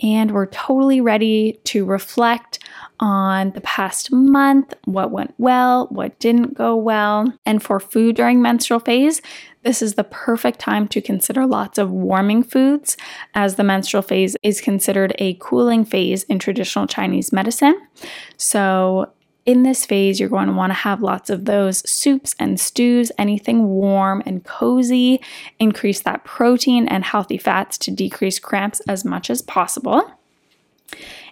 And 0.00 0.30
we're 0.30 0.46
totally 0.46 1.00
ready 1.00 1.60
to 1.64 1.84
reflect 1.84 2.60
on 3.00 3.50
the 3.50 3.60
past 3.60 4.12
month, 4.12 4.74
what 4.84 5.10
went 5.10 5.34
well, 5.38 5.88
what 5.88 6.18
didn't 6.20 6.54
go 6.54 6.76
well. 6.76 7.30
And 7.44 7.62
for 7.62 7.80
food 7.80 8.14
during 8.14 8.40
menstrual 8.40 8.78
phase, 8.80 9.20
this 9.64 9.82
is 9.82 9.94
the 9.94 10.04
perfect 10.04 10.60
time 10.60 10.86
to 10.88 11.00
consider 11.00 11.44
lots 11.44 11.78
of 11.78 11.90
warming 11.90 12.44
foods, 12.44 12.96
as 13.34 13.56
the 13.56 13.64
menstrual 13.64 14.02
phase 14.02 14.36
is 14.44 14.60
considered 14.60 15.12
a 15.18 15.34
cooling 15.40 15.84
phase 15.84 16.22
in 16.24 16.38
traditional 16.38 16.86
Chinese 16.86 17.32
medicine. 17.32 17.76
So, 18.36 19.10
in 19.46 19.62
this 19.62 19.86
phase, 19.86 20.18
you're 20.18 20.28
going 20.28 20.48
to 20.48 20.52
want 20.52 20.70
to 20.70 20.74
have 20.74 21.00
lots 21.00 21.30
of 21.30 21.44
those 21.44 21.88
soups 21.88 22.34
and 22.38 22.58
stews, 22.58 23.12
anything 23.16 23.68
warm 23.68 24.22
and 24.26 24.44
cozy. 24.44 25.20
Increase 25.60 26.00
that 26.00 26.24
protein 26.24 26.88
and 26.88 27.04
healthy 27.04 27.38
fats 27.38 27.78
to 27.78 27.92
decrease 27.92 28.40
cramps 28.40 28.80
as 28.80 29.04
much 29.04 29.30
as 29.30 29.42
possible. 29.42 30.10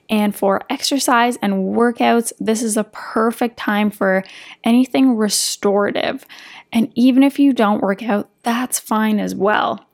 And 0.09 0.35
for 0.35 0.63
exercise 0.71 1.37
and 1.43 1.75
workouts, 1.75 2.33
this 2.39 2.63
is 2.63 2.77
a 2.77 2.85
perfect 2.85 3.57
time 3.57 3.91
for 3.91 4.23
anything 4.63 5.17
restorative. 5.17 6.25
And 6.73 6.93
even 6.95 7.23
if 7.23 7.39
you 7.39 7.53
don't 7.53 7.83
work 7.83 8.03
out, 8.03 8.29
that's 8.43 8.79
fine 8.79 9.19
as 9.19 9.35
well. 9.35 9.85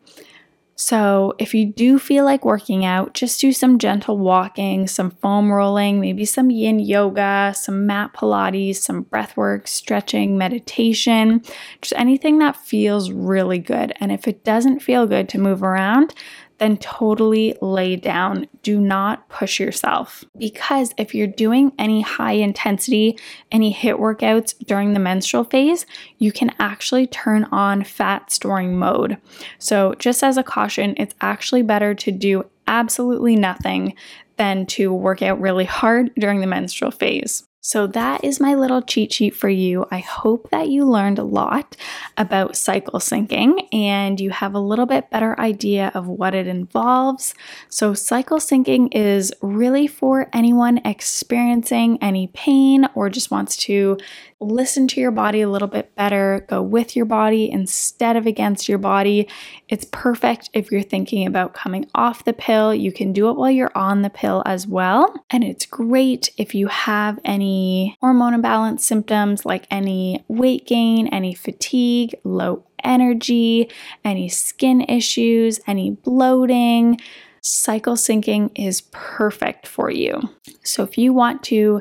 So, 0.83 1.35
if 1.39 1.53
you 1.53 1.67
do 1.67 1.99
feel 1.99 2.25
like 2.25 2.47
working 2.47 2.87
out, 2.87 3.13
just 3.13 3.39
do 3.39 3.53
some 3.53 3.79
gentle 3.79 4.17
walking, 4.17 4.87
some 4.87 5.11
foam 5.11 5.53
rolling, 5.53 6.01
maybe 6.01 6.25
some 6.25 6.49
yin 6.49 6.79
yoga, 6.79 7.53
some 7.55 7.85
mat 7.85 8.15
Pilates, 8.15 8.77
some 8.77 9.03
breath 9.03 9.37
work, 9.37 9.69
stretching, 9.69 10.39
meditation, 10.39 11.43
just 11.83 11.93
anything 11.99 12.39
that 12.39 12.57
feels 12.57 13.13
really 13.13 13.59
good. 13.59 13.93
And 14.01 14.11
if 14.11 14.27
it 14.27 14.43
doesn't 14.43 14.81
feel 14.81 15.07
good 15.07 15.29
to 15.29 15.39
move 15.39 15.63
around, 15.63 16.15
then 16.61 16.77
totally 16.77 17.57
lay 17.61 17.97
down. 17.97 18.47
Do 18.63 18.79
not 18.79 19.29
push 19.29 19.59
yourself. 19.59 20.23
Because 20.39 20.93
if 20.99 21.15
you're 21.15 21.27
doing 21.27 21.73
any 21.79 22.03
high 22.03 22.35
intensity, 22.35 23.19
any 23.51 23.75
HIIT 23.75 23.99
workouts 23.99 24.55
during 24.67 24.93
the 24.93 25.01
menstrual 25.01 25.45
phase, 25.45 25.87
you 26.19 26.31
can 26.31 26.55
actually 26.61 27.07
turn 27.07 27.45
on 27.45 27.83
fat 27.83 28.31
storing 28.31 28.79
mode. 28.79 29.17
So, 29.59 29.95
just 29.99 30.23
as 30.23 30.37
a 30.37 30.43
caution, 30.43 30.95
it's 30.99 31.15
actually 31.23 31.63
better 31.63 31.95
to 31.95 32.13
do 32.13 32.45
absolutely 32.67 33.37
nothing 33.37 33.95
than 34.37 34.67
to 34.67 34.93
work 34.93 35.23
out 35.23 35.41
really 35.41 35.65
hard 35.65 36.11
during 36.15 36.41
the 36.41 36.47
menstrual 36.47 36.91
phase. 36.91 37.45
So, 37.63 37.87
that 37.89 38.25
is 38.25 38.41
my 38.41 38.55
little 38.55 38.81
cheat 38.81 39.13
sheet 39.13 39.35
for 39.35 39.51
you. 39.51 39.85
I 39.91 39.99
hope 39.99 40.49
that 40.51 40.71
you 40.71 40.87
learned 40.87 41.19
a 41.19 41.25
lot 41.25 41.77
about 42.17 42.57
cycle 42.57 43.01
syncing 43.01 43.69
and 43.71 44.19
you 44.19 44.31
have 44.31 44.55
a 44.55 44.59
little 44.59 44.87
bit 44.87 45.11
better 45.11 45.39
idea 45.39 45.93
of 45.95 46.07
what 46.07 46.35
it 46.35 46.47
involves. 46.47 47.35
So, 47.69 47.93
cycle 47.93 48.39
syncing 48.39 48.89
is 48.93 49.31
really 49.43 49.87
for 49.87 50.31
anyone 50.33 50.79
experiencing 50.87 51.99
any 52.03 52.29
pain 52.29 52.87
or 52.95 53.11
just 53.11 53.31
wants 53.31 53.59
to 53.59 53.99
listen 54.41 54.89
to 54.89 55.01
your 55.01 55.11
body 55.11 55.43
a 55.43 55.49
little 55.49 55.69
bit 55.69 55.95
better, 55.95 56.47
go 56.49 56.63
with 56.63 56.97
your 56.97 57.05
body 57.05 57.51
instead 57.51 58.17
of 58.17 58.27
against 58.27 58.69
your 58.69 58.79
body. 58.79 59.29
It's 59.69 59.85
perfect 59.93 60.49
if 60.55 60.73
you're 60.73 60.83
thinking 60.83 61.27
about 61.27 61.53
coming 61.53 61.87
off 61.95 62.25
the 62.25 62.33
pill. 62.33 62.75
You 62.75 62.91
can 62.91 63.13
do 63.13 63.29
it 63.29 63.37
while 63.37 63.51
you're 63.51 63.73
on 63.75 64.03
the 64.03 64.11
pill 64.11 64.43
as 64.47 64.67
well. 64.67 65.15
And 65.31 65.45
it's 65.45 65.67
great 65.67 66.31
if 66.39 66.55
you 66.55 66.69
have 66.69 67.21
any 67.25 67.97
hormone 68.01 68.35
imbalance 68.35 68.85
symptoms 68.85 69.45
like 69.45 69.67
any 69.71 70.25
weight 70.29 70.67
gain, 70.67 71.07
any 71.09 71.35
fatigue, 71.35 72.15
low 72.25 72.65
energy, 72.83 73.69
any 74.05 74.29
skin 74.29 74.81
issues, 74.83 75.61
any 75.67 75.91
bloating. 75.91 76.99
Cycle 77.43 77.95
syncing 77.95 78.51
is 78.55 78.83
perfect 78.91 79.67
for 79.67 79.91
you. 79.91 80.21
So, 80.63 80.83
if 80.83 80.99
you 80.99 81.15
want 81.15 81.43
to 81.45 81.81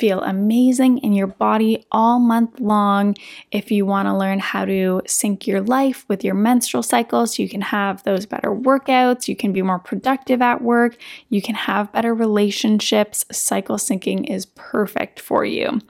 feel 0.00 0.22
amazing 0.22 0.96
in 0.98 1.12
your 1.12 1.26
body 1.26 1.84
all 1.92 2.18
month 2.18 2.58
long. 2.58 3.14
If 3.52 3.70
you 3.70 3.84
want 3.84 4.08
to 4.08 4.16
learn 4.16 4.38
how 4.38 4.64
to 4.64 5.02
sync 5.06 5.46
your 5.46 5.60
life 5.60 6.06
with 6.08 6.24
your 6.24 6.34
menstrual 6.34 6.82
cycle 6.82 7.26
so 7.26 7.42
you 7.42 7.50
can 7.50 7.60
have 7.60 8.02
those 8.04 8.24
better 8.24 8.50
workouts, 8.50 9.28
you 9.28 9.36
can 9.36 9.52
be 9.52 9.60
more 9.60 9.78
productive 9.78 10.40
at 10.40 10.62
work, 10.62 10.96
you 11.28 11.42
can 11.42 11.54
have 11.54 11.92
better 11.92 12.14
relationships, 12.14 13.26
cycle 13.30 13.76
syncing 13.76 14.24
is 14.26 14.46
perfect 14.46 15.20
for 15.20 15.44
you. 15.44 15.82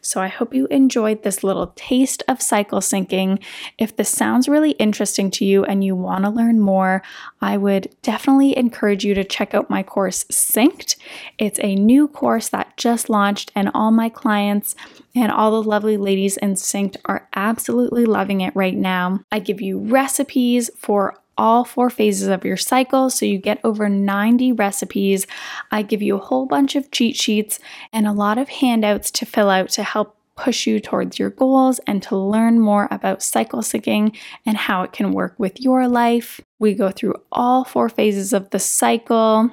So 0.00 0.22
I 0.22 0.28
hope 0.28 0.54
you 0.54 0.66
enjoyed 0.68 1.22
this 1.22 1.44
little 1.44 1.74
taste 1.76 2.22
of 2.28 2.40
cycle 2.40 2.80
syncing. 2.80 3.44
If 3.76 3.94
this 3.94 4.08
sounds 4.08 4.48
really 4.48 4.70
interesting 4.72 5.30
to 5.32 5.44
you 5.44 5.66
and 5.66 5.84
you 5.84 5.94
want 5.94 6.24
to 6.24 6.30
learn 6.30 6.60
more, 6.60 7.02
I 7.42 7.58
would 7.58 7.94
definitely 8.00 8.56
encourage 8.56 9.04
you 9.04 9.12
to 9.12 9.22
check 9.22 9.54
out 9.54 9.68
my 9.68 9.82
course 9.82 10.24
Synced. 10.30 10.96
It's 11.36 11.60
a 11.62 11.74
new 11.74 12.08
course 12.08 12.48
that 12.48 12.78
just 12.78 13.10
launched 13.50 13.56
and 13.56 13.70
all 13.74 13.90
my 13.90 14.08
clients 14.08 14.74
and 15.14 15.30
all 15.30 15.50
the 15.50 15.68
lovely 15.68 15.96
ladies 15.96 16.36
in 16.36 16.54
Synced 16.54 16.96
are 17.04 17.28
absolutely 17.34 18.04
loving 18.04 18.40
it 18.40 18.54
right 18.54 18.76
now. 18.76 19.20
I 19.30 19.40
give 19.40 19.60
you 19.60 19.78
recipes 19.78 20.70
for 20.76 21.14
all 21.36 21.64
four 21.64 21.88
phases 21.88 22.28
of 22.28 22.44
your 22.44 22.56
cycle. 22.56 23.08
So 23.08 23.24
you 23.24 23.38
get 23.38 23.60
over 23.64 23.88
90 23.88 24.52
recipes. 24.52 25.26
I 25.70 25.82
give 25.82 26.02
you 26.02 26.16
a 26.16 26.20
whole 26.20 26.46
bunch 26.46 26.76
of 26.76 26.90
cheat 26.90 27.16
sheets 27.16 27.58
and 27.92 28.06
a 28.06 28.12
lot 28.12 28.38
of 28.38 28.48
handouts 28.48 29.10
to 29.12 29.26
fill 29.26 29.48
out 29.48 29.70
to 29.70 29.82
help 29.82 30.16
push 30.36 30.66
you 30.66 30.80
towards 30.80 31.18
your 31.18 31.30
goals 31.30 31.80
and 31.86 32.02
to 32.02 32.16
learn 32.16 32.58
more 32.60 32.88
about 32.90 33.22
cycle 33.22 33.60
syncing 33.60 34.16
and 34.46 34.56
how 34.56 34.82
it 34.82 34.92
can 34.92 35.12
work 35.12 35.34
with 35.38 35.60
your 35.60 35.86
life. 35.86 36.40
We 36.58 36.74
go 36.74 36.90
through 36.90 37.14
all 37.30 37.64
four 37.64 37.88
phases 37.88 38.32
of 38.32 38.50
the 38.50 38.58
cycle. 38.58 39.50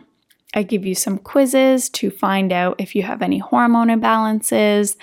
I 0.58 0.64
give 0.64 0.88
you 0.88 0.96
some 0.96 1.20
quizzes 1.20 1.88
to 1.92 2.10
find 2.10 2.52
out 2.52 2.78
if 2.80 2.96
you 2.96 3.04
have 3.04 3.22
any 3.22 3.38
hormone 3.38 3.90
imbalances, 3.90 4.96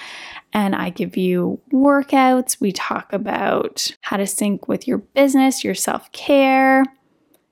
and 0.53 0.75
I 0.75 0.91
give 0.91 1.17
you 1.17 1.61
workouts. 1.73 2.61
We 2.61 2.73
talk 2.73 3.13
about 3.13 3.93
how 4.01 4.17
to 4.17 4.27
sync 4.27 4.67
with 4.67 4.89
your 4.89 4.99
business, 4.99 5.63
your 5.63 5.77
self 5.77 6.11
care. 6.11 6.83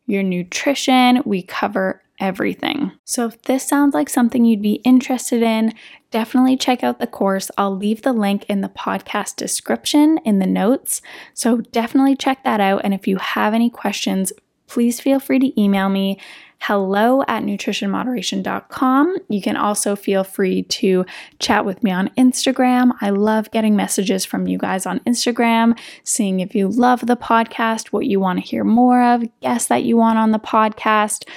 your 0.07 0.25
nutrition. 0.25 1.23
We 1.25 1.43
cover 1.45 2.03
everything. 2.19 2.91
So, 3.05 3.27
if 3.27 3.41
this 3.43 3.69
sounds 3.69 3.95
like 3.95 4.09
something 4.09 4.45
you'd 4.45 4.61
be 4.61 4.83
interested 4.85 5.41
in, 5.41 5.73
definitely 6.11 6.57
check 6.57 6.83
out 6.83 6.99
the 6.99 7.07
course. 7.07 7.53
I'll 7.57 7.77
leave 7.77 8.03
the 8.03 8.13
link 8.13 8.45
in 8.49 8.63
the 8.63 8.69
podcast 8.69 9.37
description 9.37 10.19
in 10.25 10.41
the 10.41 10.47
notes. 10.47 11.03
So, 11.35 11.59
definitely 11.59 12.17
check 12.17 12.43
that 12.43 12.61
out. 12.61 12.81
And 12.83 12.95
if 12.95 13.07
you 13.07 13.19
have 13.19 13.55
any 13.55 13.71
questions, 13.71 14.33
please 14.67 15.01
feel 15.01 15.21
free 15.21 15.39
to 15.39 15.61
email 15.61 15.89
me 15.89 16.19
hello 16.63 17.25
at 17.27 17.43
nutritionmoderation.com. 17.43 19.17
You 19.29 19.43
can 19.43 19.57
also 19.57 19.97
feel 19.97 20.23
free 20.23 20.63
to 20.63 21.05
chat 21.41 21.65
with 21.65 21.83
me 21.83 21.91
on 21.91 22.09
Instagram. 22.11 22.93
I 23.01 23.11
love 23.11 23.51
getting 23.51 23.75
messages 23.75 24.25
from 24.25 24.47
you 24.47 24.59
guys 24.59 24.87
on 24.87 25.01
Instagram, 25.01 25.77
seeing 26.05 26.39
if 26.39 26.55
you 26.55 26.69
love 26.69 27.05
the 27.05 27.17
podcast, 27.17 27.89
what 27.89 28.07
you 28.07 28.21
want 28.21 28.39
to 28.39 28.49
hear 28.49 28.63
more 28.63 29.03
of, 29.03 29.25
guests 29.41 29.67
that 29.71 29.83
you 29.83 29.97
want 29.97 30.21
on 30.21 30.31
the 30.31 30.39
podcast. 30.39 31.29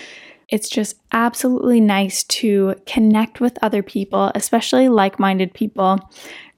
It's 0.50 0.70
just 0.70 0.96
absolutely 1.12 1.82
nice 1.82 2.24
to 2.25 2.75
connect 2.86 3.41
with 3.41 3.58
other 3.63 3.82
people, 3.82 4.32
especially 4.36 4.89
like 4.89 5.20
minded 5.20 5.55
people, 5.55 6.08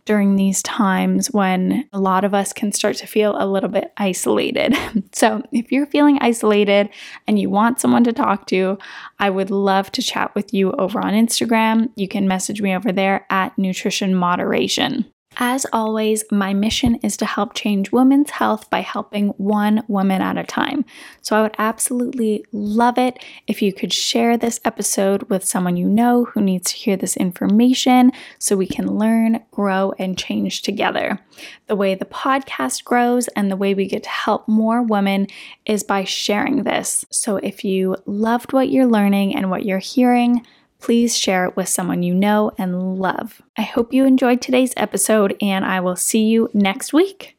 during 0.07 0.37
these 0.37 0.63
times 0.63 1.27
when 1.31 1.87
a 1.91 1.99
lot 1.99 2.23
of 2.23 2.33
us 2.33 2.53
can 2.53 2.71
start 2.71 2.95
to 2.95 3.05
feel 3.05 3.35
a 3.37 3.45
little 3.45 3.69
bit 3.69 3.93
isolated. 3.97 4.75
So, 5.13 5.41
if 5.51 5.71
you're 5.71 5.87
feeling 5.87 6.19
isolated 6.21 6.89
and 7.27 7.39
you 7.39 7.49
want 7.49 7.79
someone 7.79 8.03
to 8.03 8.13
talk 8.13 8.45
to, 8.47 8.77
I 9.19 9.29
would 9.29 9.49
love 9.49 9.91
to 9.93 10.01
chat 10.03 10.33
with 10.35 10.53
you 10.53 10.73
over 10.73 10.99
on 10.99 11.13
Instagram. 11.13 11.89
You 11.95 12.07
can 12.07 12.27
message 12.27 12.61
me 12.61 12.75
over 12.75 12.91
there 12.91 13.25
at 13.29 13.57
Nutrition 13.57 14.13
Moderation. 14.13 15.11
As 15.39 15.67
always, 15.71 16.23
my 16.31 16.55
mission 16.55 16.95
is 17.03 17.15
to 17.17 17.25
help 17.25 17.53
change 17.53 17.91
women's 17.91 18.31
health 18.31 18.71
by 18.71 18.79
helping 18.81 19.29
one 19.37 19.83
woman 19.87 20.19
at 20.19 20.35
a 20.35 20.43
time. 20.43 20.83
So 21.21 21.35
I 21.35 21.43
would 21.43 21.55
absolutely 21.59 22.43
love 22.51 22.97
it 22.97 23.23
if 23.45 23.61
you 23.61 23.71
could 23.71 23.93
share 23.93 24.35
this 24.35 24.59
episode 24.65 25.23
with 25.29 25.45
someone 25.45 25.77
you 25.77 25.87
know 25.87 26.25
who 26.25 26.41
needs 26.41 26.71
to 26.71 26.77
hear 26.77 26.97
this 26.97 27.15
information 27.15 28.11
so 28.39 28.57
we 28.57 28.65
can 28.65 28.97
learn, 28.97 29.43
grow, 29.51 29.93
and 29.99 30.17
change 30.17 30.63
together. 30.63 31.19
The 31.67 31.75
way 31.75 31.93
the 31.93 32.05
podcast 32.05 32.83
grows 32.83 33.27
and 33.29 33.51
the 33.51 33.57
way 33.57 33.75
we 33.75 33.85
get 33.85 34.03
to 34.03 34.09
help 34.09 34.47
more 34.47 34.81
women 34.81 35.27
is 35.67 35.83
by 35.83 36.03
sharing 36.03 36.63
this. 36.63 37.05
So 37.11 37.37
if 37.37 37.63
you 37.63 37.95
loved 38.07 38.53
what 38.53 38.69
you're 38.69 38.87
learning 38.87 39.35
and 39.35 39.51
what 39.51 39.65
you're 39.65 39.77
hearing, 39.77 40.43
please 40.79 41.17
share 41.17 41.45
it 41.45 41.55
with 41.55 41.69
someone 41.69 42.03
you 42.03 42.13
know 42.13 42.51
and 42.57 42.97
love. 42.97 43.41
I 43.57 43.63
hope 43.63 43.93
you 43.93 44.05
enjoyed 44.05 44.41
today's 44.41 44.73
episode, 44.77 45.35
and 45.41 45.65
I 45.65 45.79
will 45.79 45.95
see 45.95 46.23
you 46.23 46.49
next 46.53 46.93
week. 46.93 47.37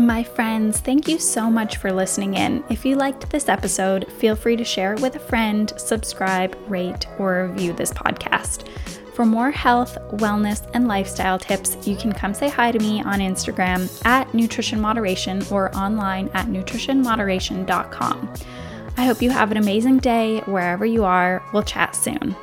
My 0.00 0.24
friends, 0.24 0.80
thank 0.80 1.08
you 1.08 1.18
so 1.18 1.50
much 1.50 1.76
for 1.76 1.92
listening 1.92 2.32
in. 2.32 2.64
If 2.70 2.86
you 2.86 2.96
liked 2.96 3.28
this 3.28 3.50
episode, 3.50 4.10
feel 4.14 4.34
free 4.34 4.56
to 4.56 4.64
share 4.64 4.94
it 4.94 5.00
with 5.02 5.16
a 5.16 5.20
friend, 5.20 5.70
subscribe, 5.76 6.56
rate, 6.68 7.06
or 7.18 7.48
review 7.48 7.74
this 7.74 7.92
podcast. 7.92 8.66
For 9.20 9.26
more 9.26 9.50
health, 9.50 9.98
wellness, 10.12 10.66
and 10.72 10.88
lifestyle 10.88 11.38
tips, 11.38 11.76
you 11.86 11.94
can 11.94 12.10
come 12.10 12.32
say 12.32 12.48
hi 12.48 12.72
to 12.72 12.78
me 12.78 13.02
on 13.02 13.18
Instagram 13.18 13.86
at 14.06 14.32
Nutrition 14.32 14.80
Moderation 14.80 15.42
or 15.50 15.70
online 15.76 16.30
at 16.32 16.46
nutritionmoderation.com. 16.46 18.32
I 18.96 19.04
hope 19.04 19.20
you 19.20 19.28
have 19.28 19.50
an 19.50 19.58
amazing 19.58 19.98
day 19.98 20.40
wherever 20.46 20.86
you 20.86 21.04
are. 21.04 21.44
We'll 21.52 21.64
chat 21.64 21.94
soon. 21.94 22.34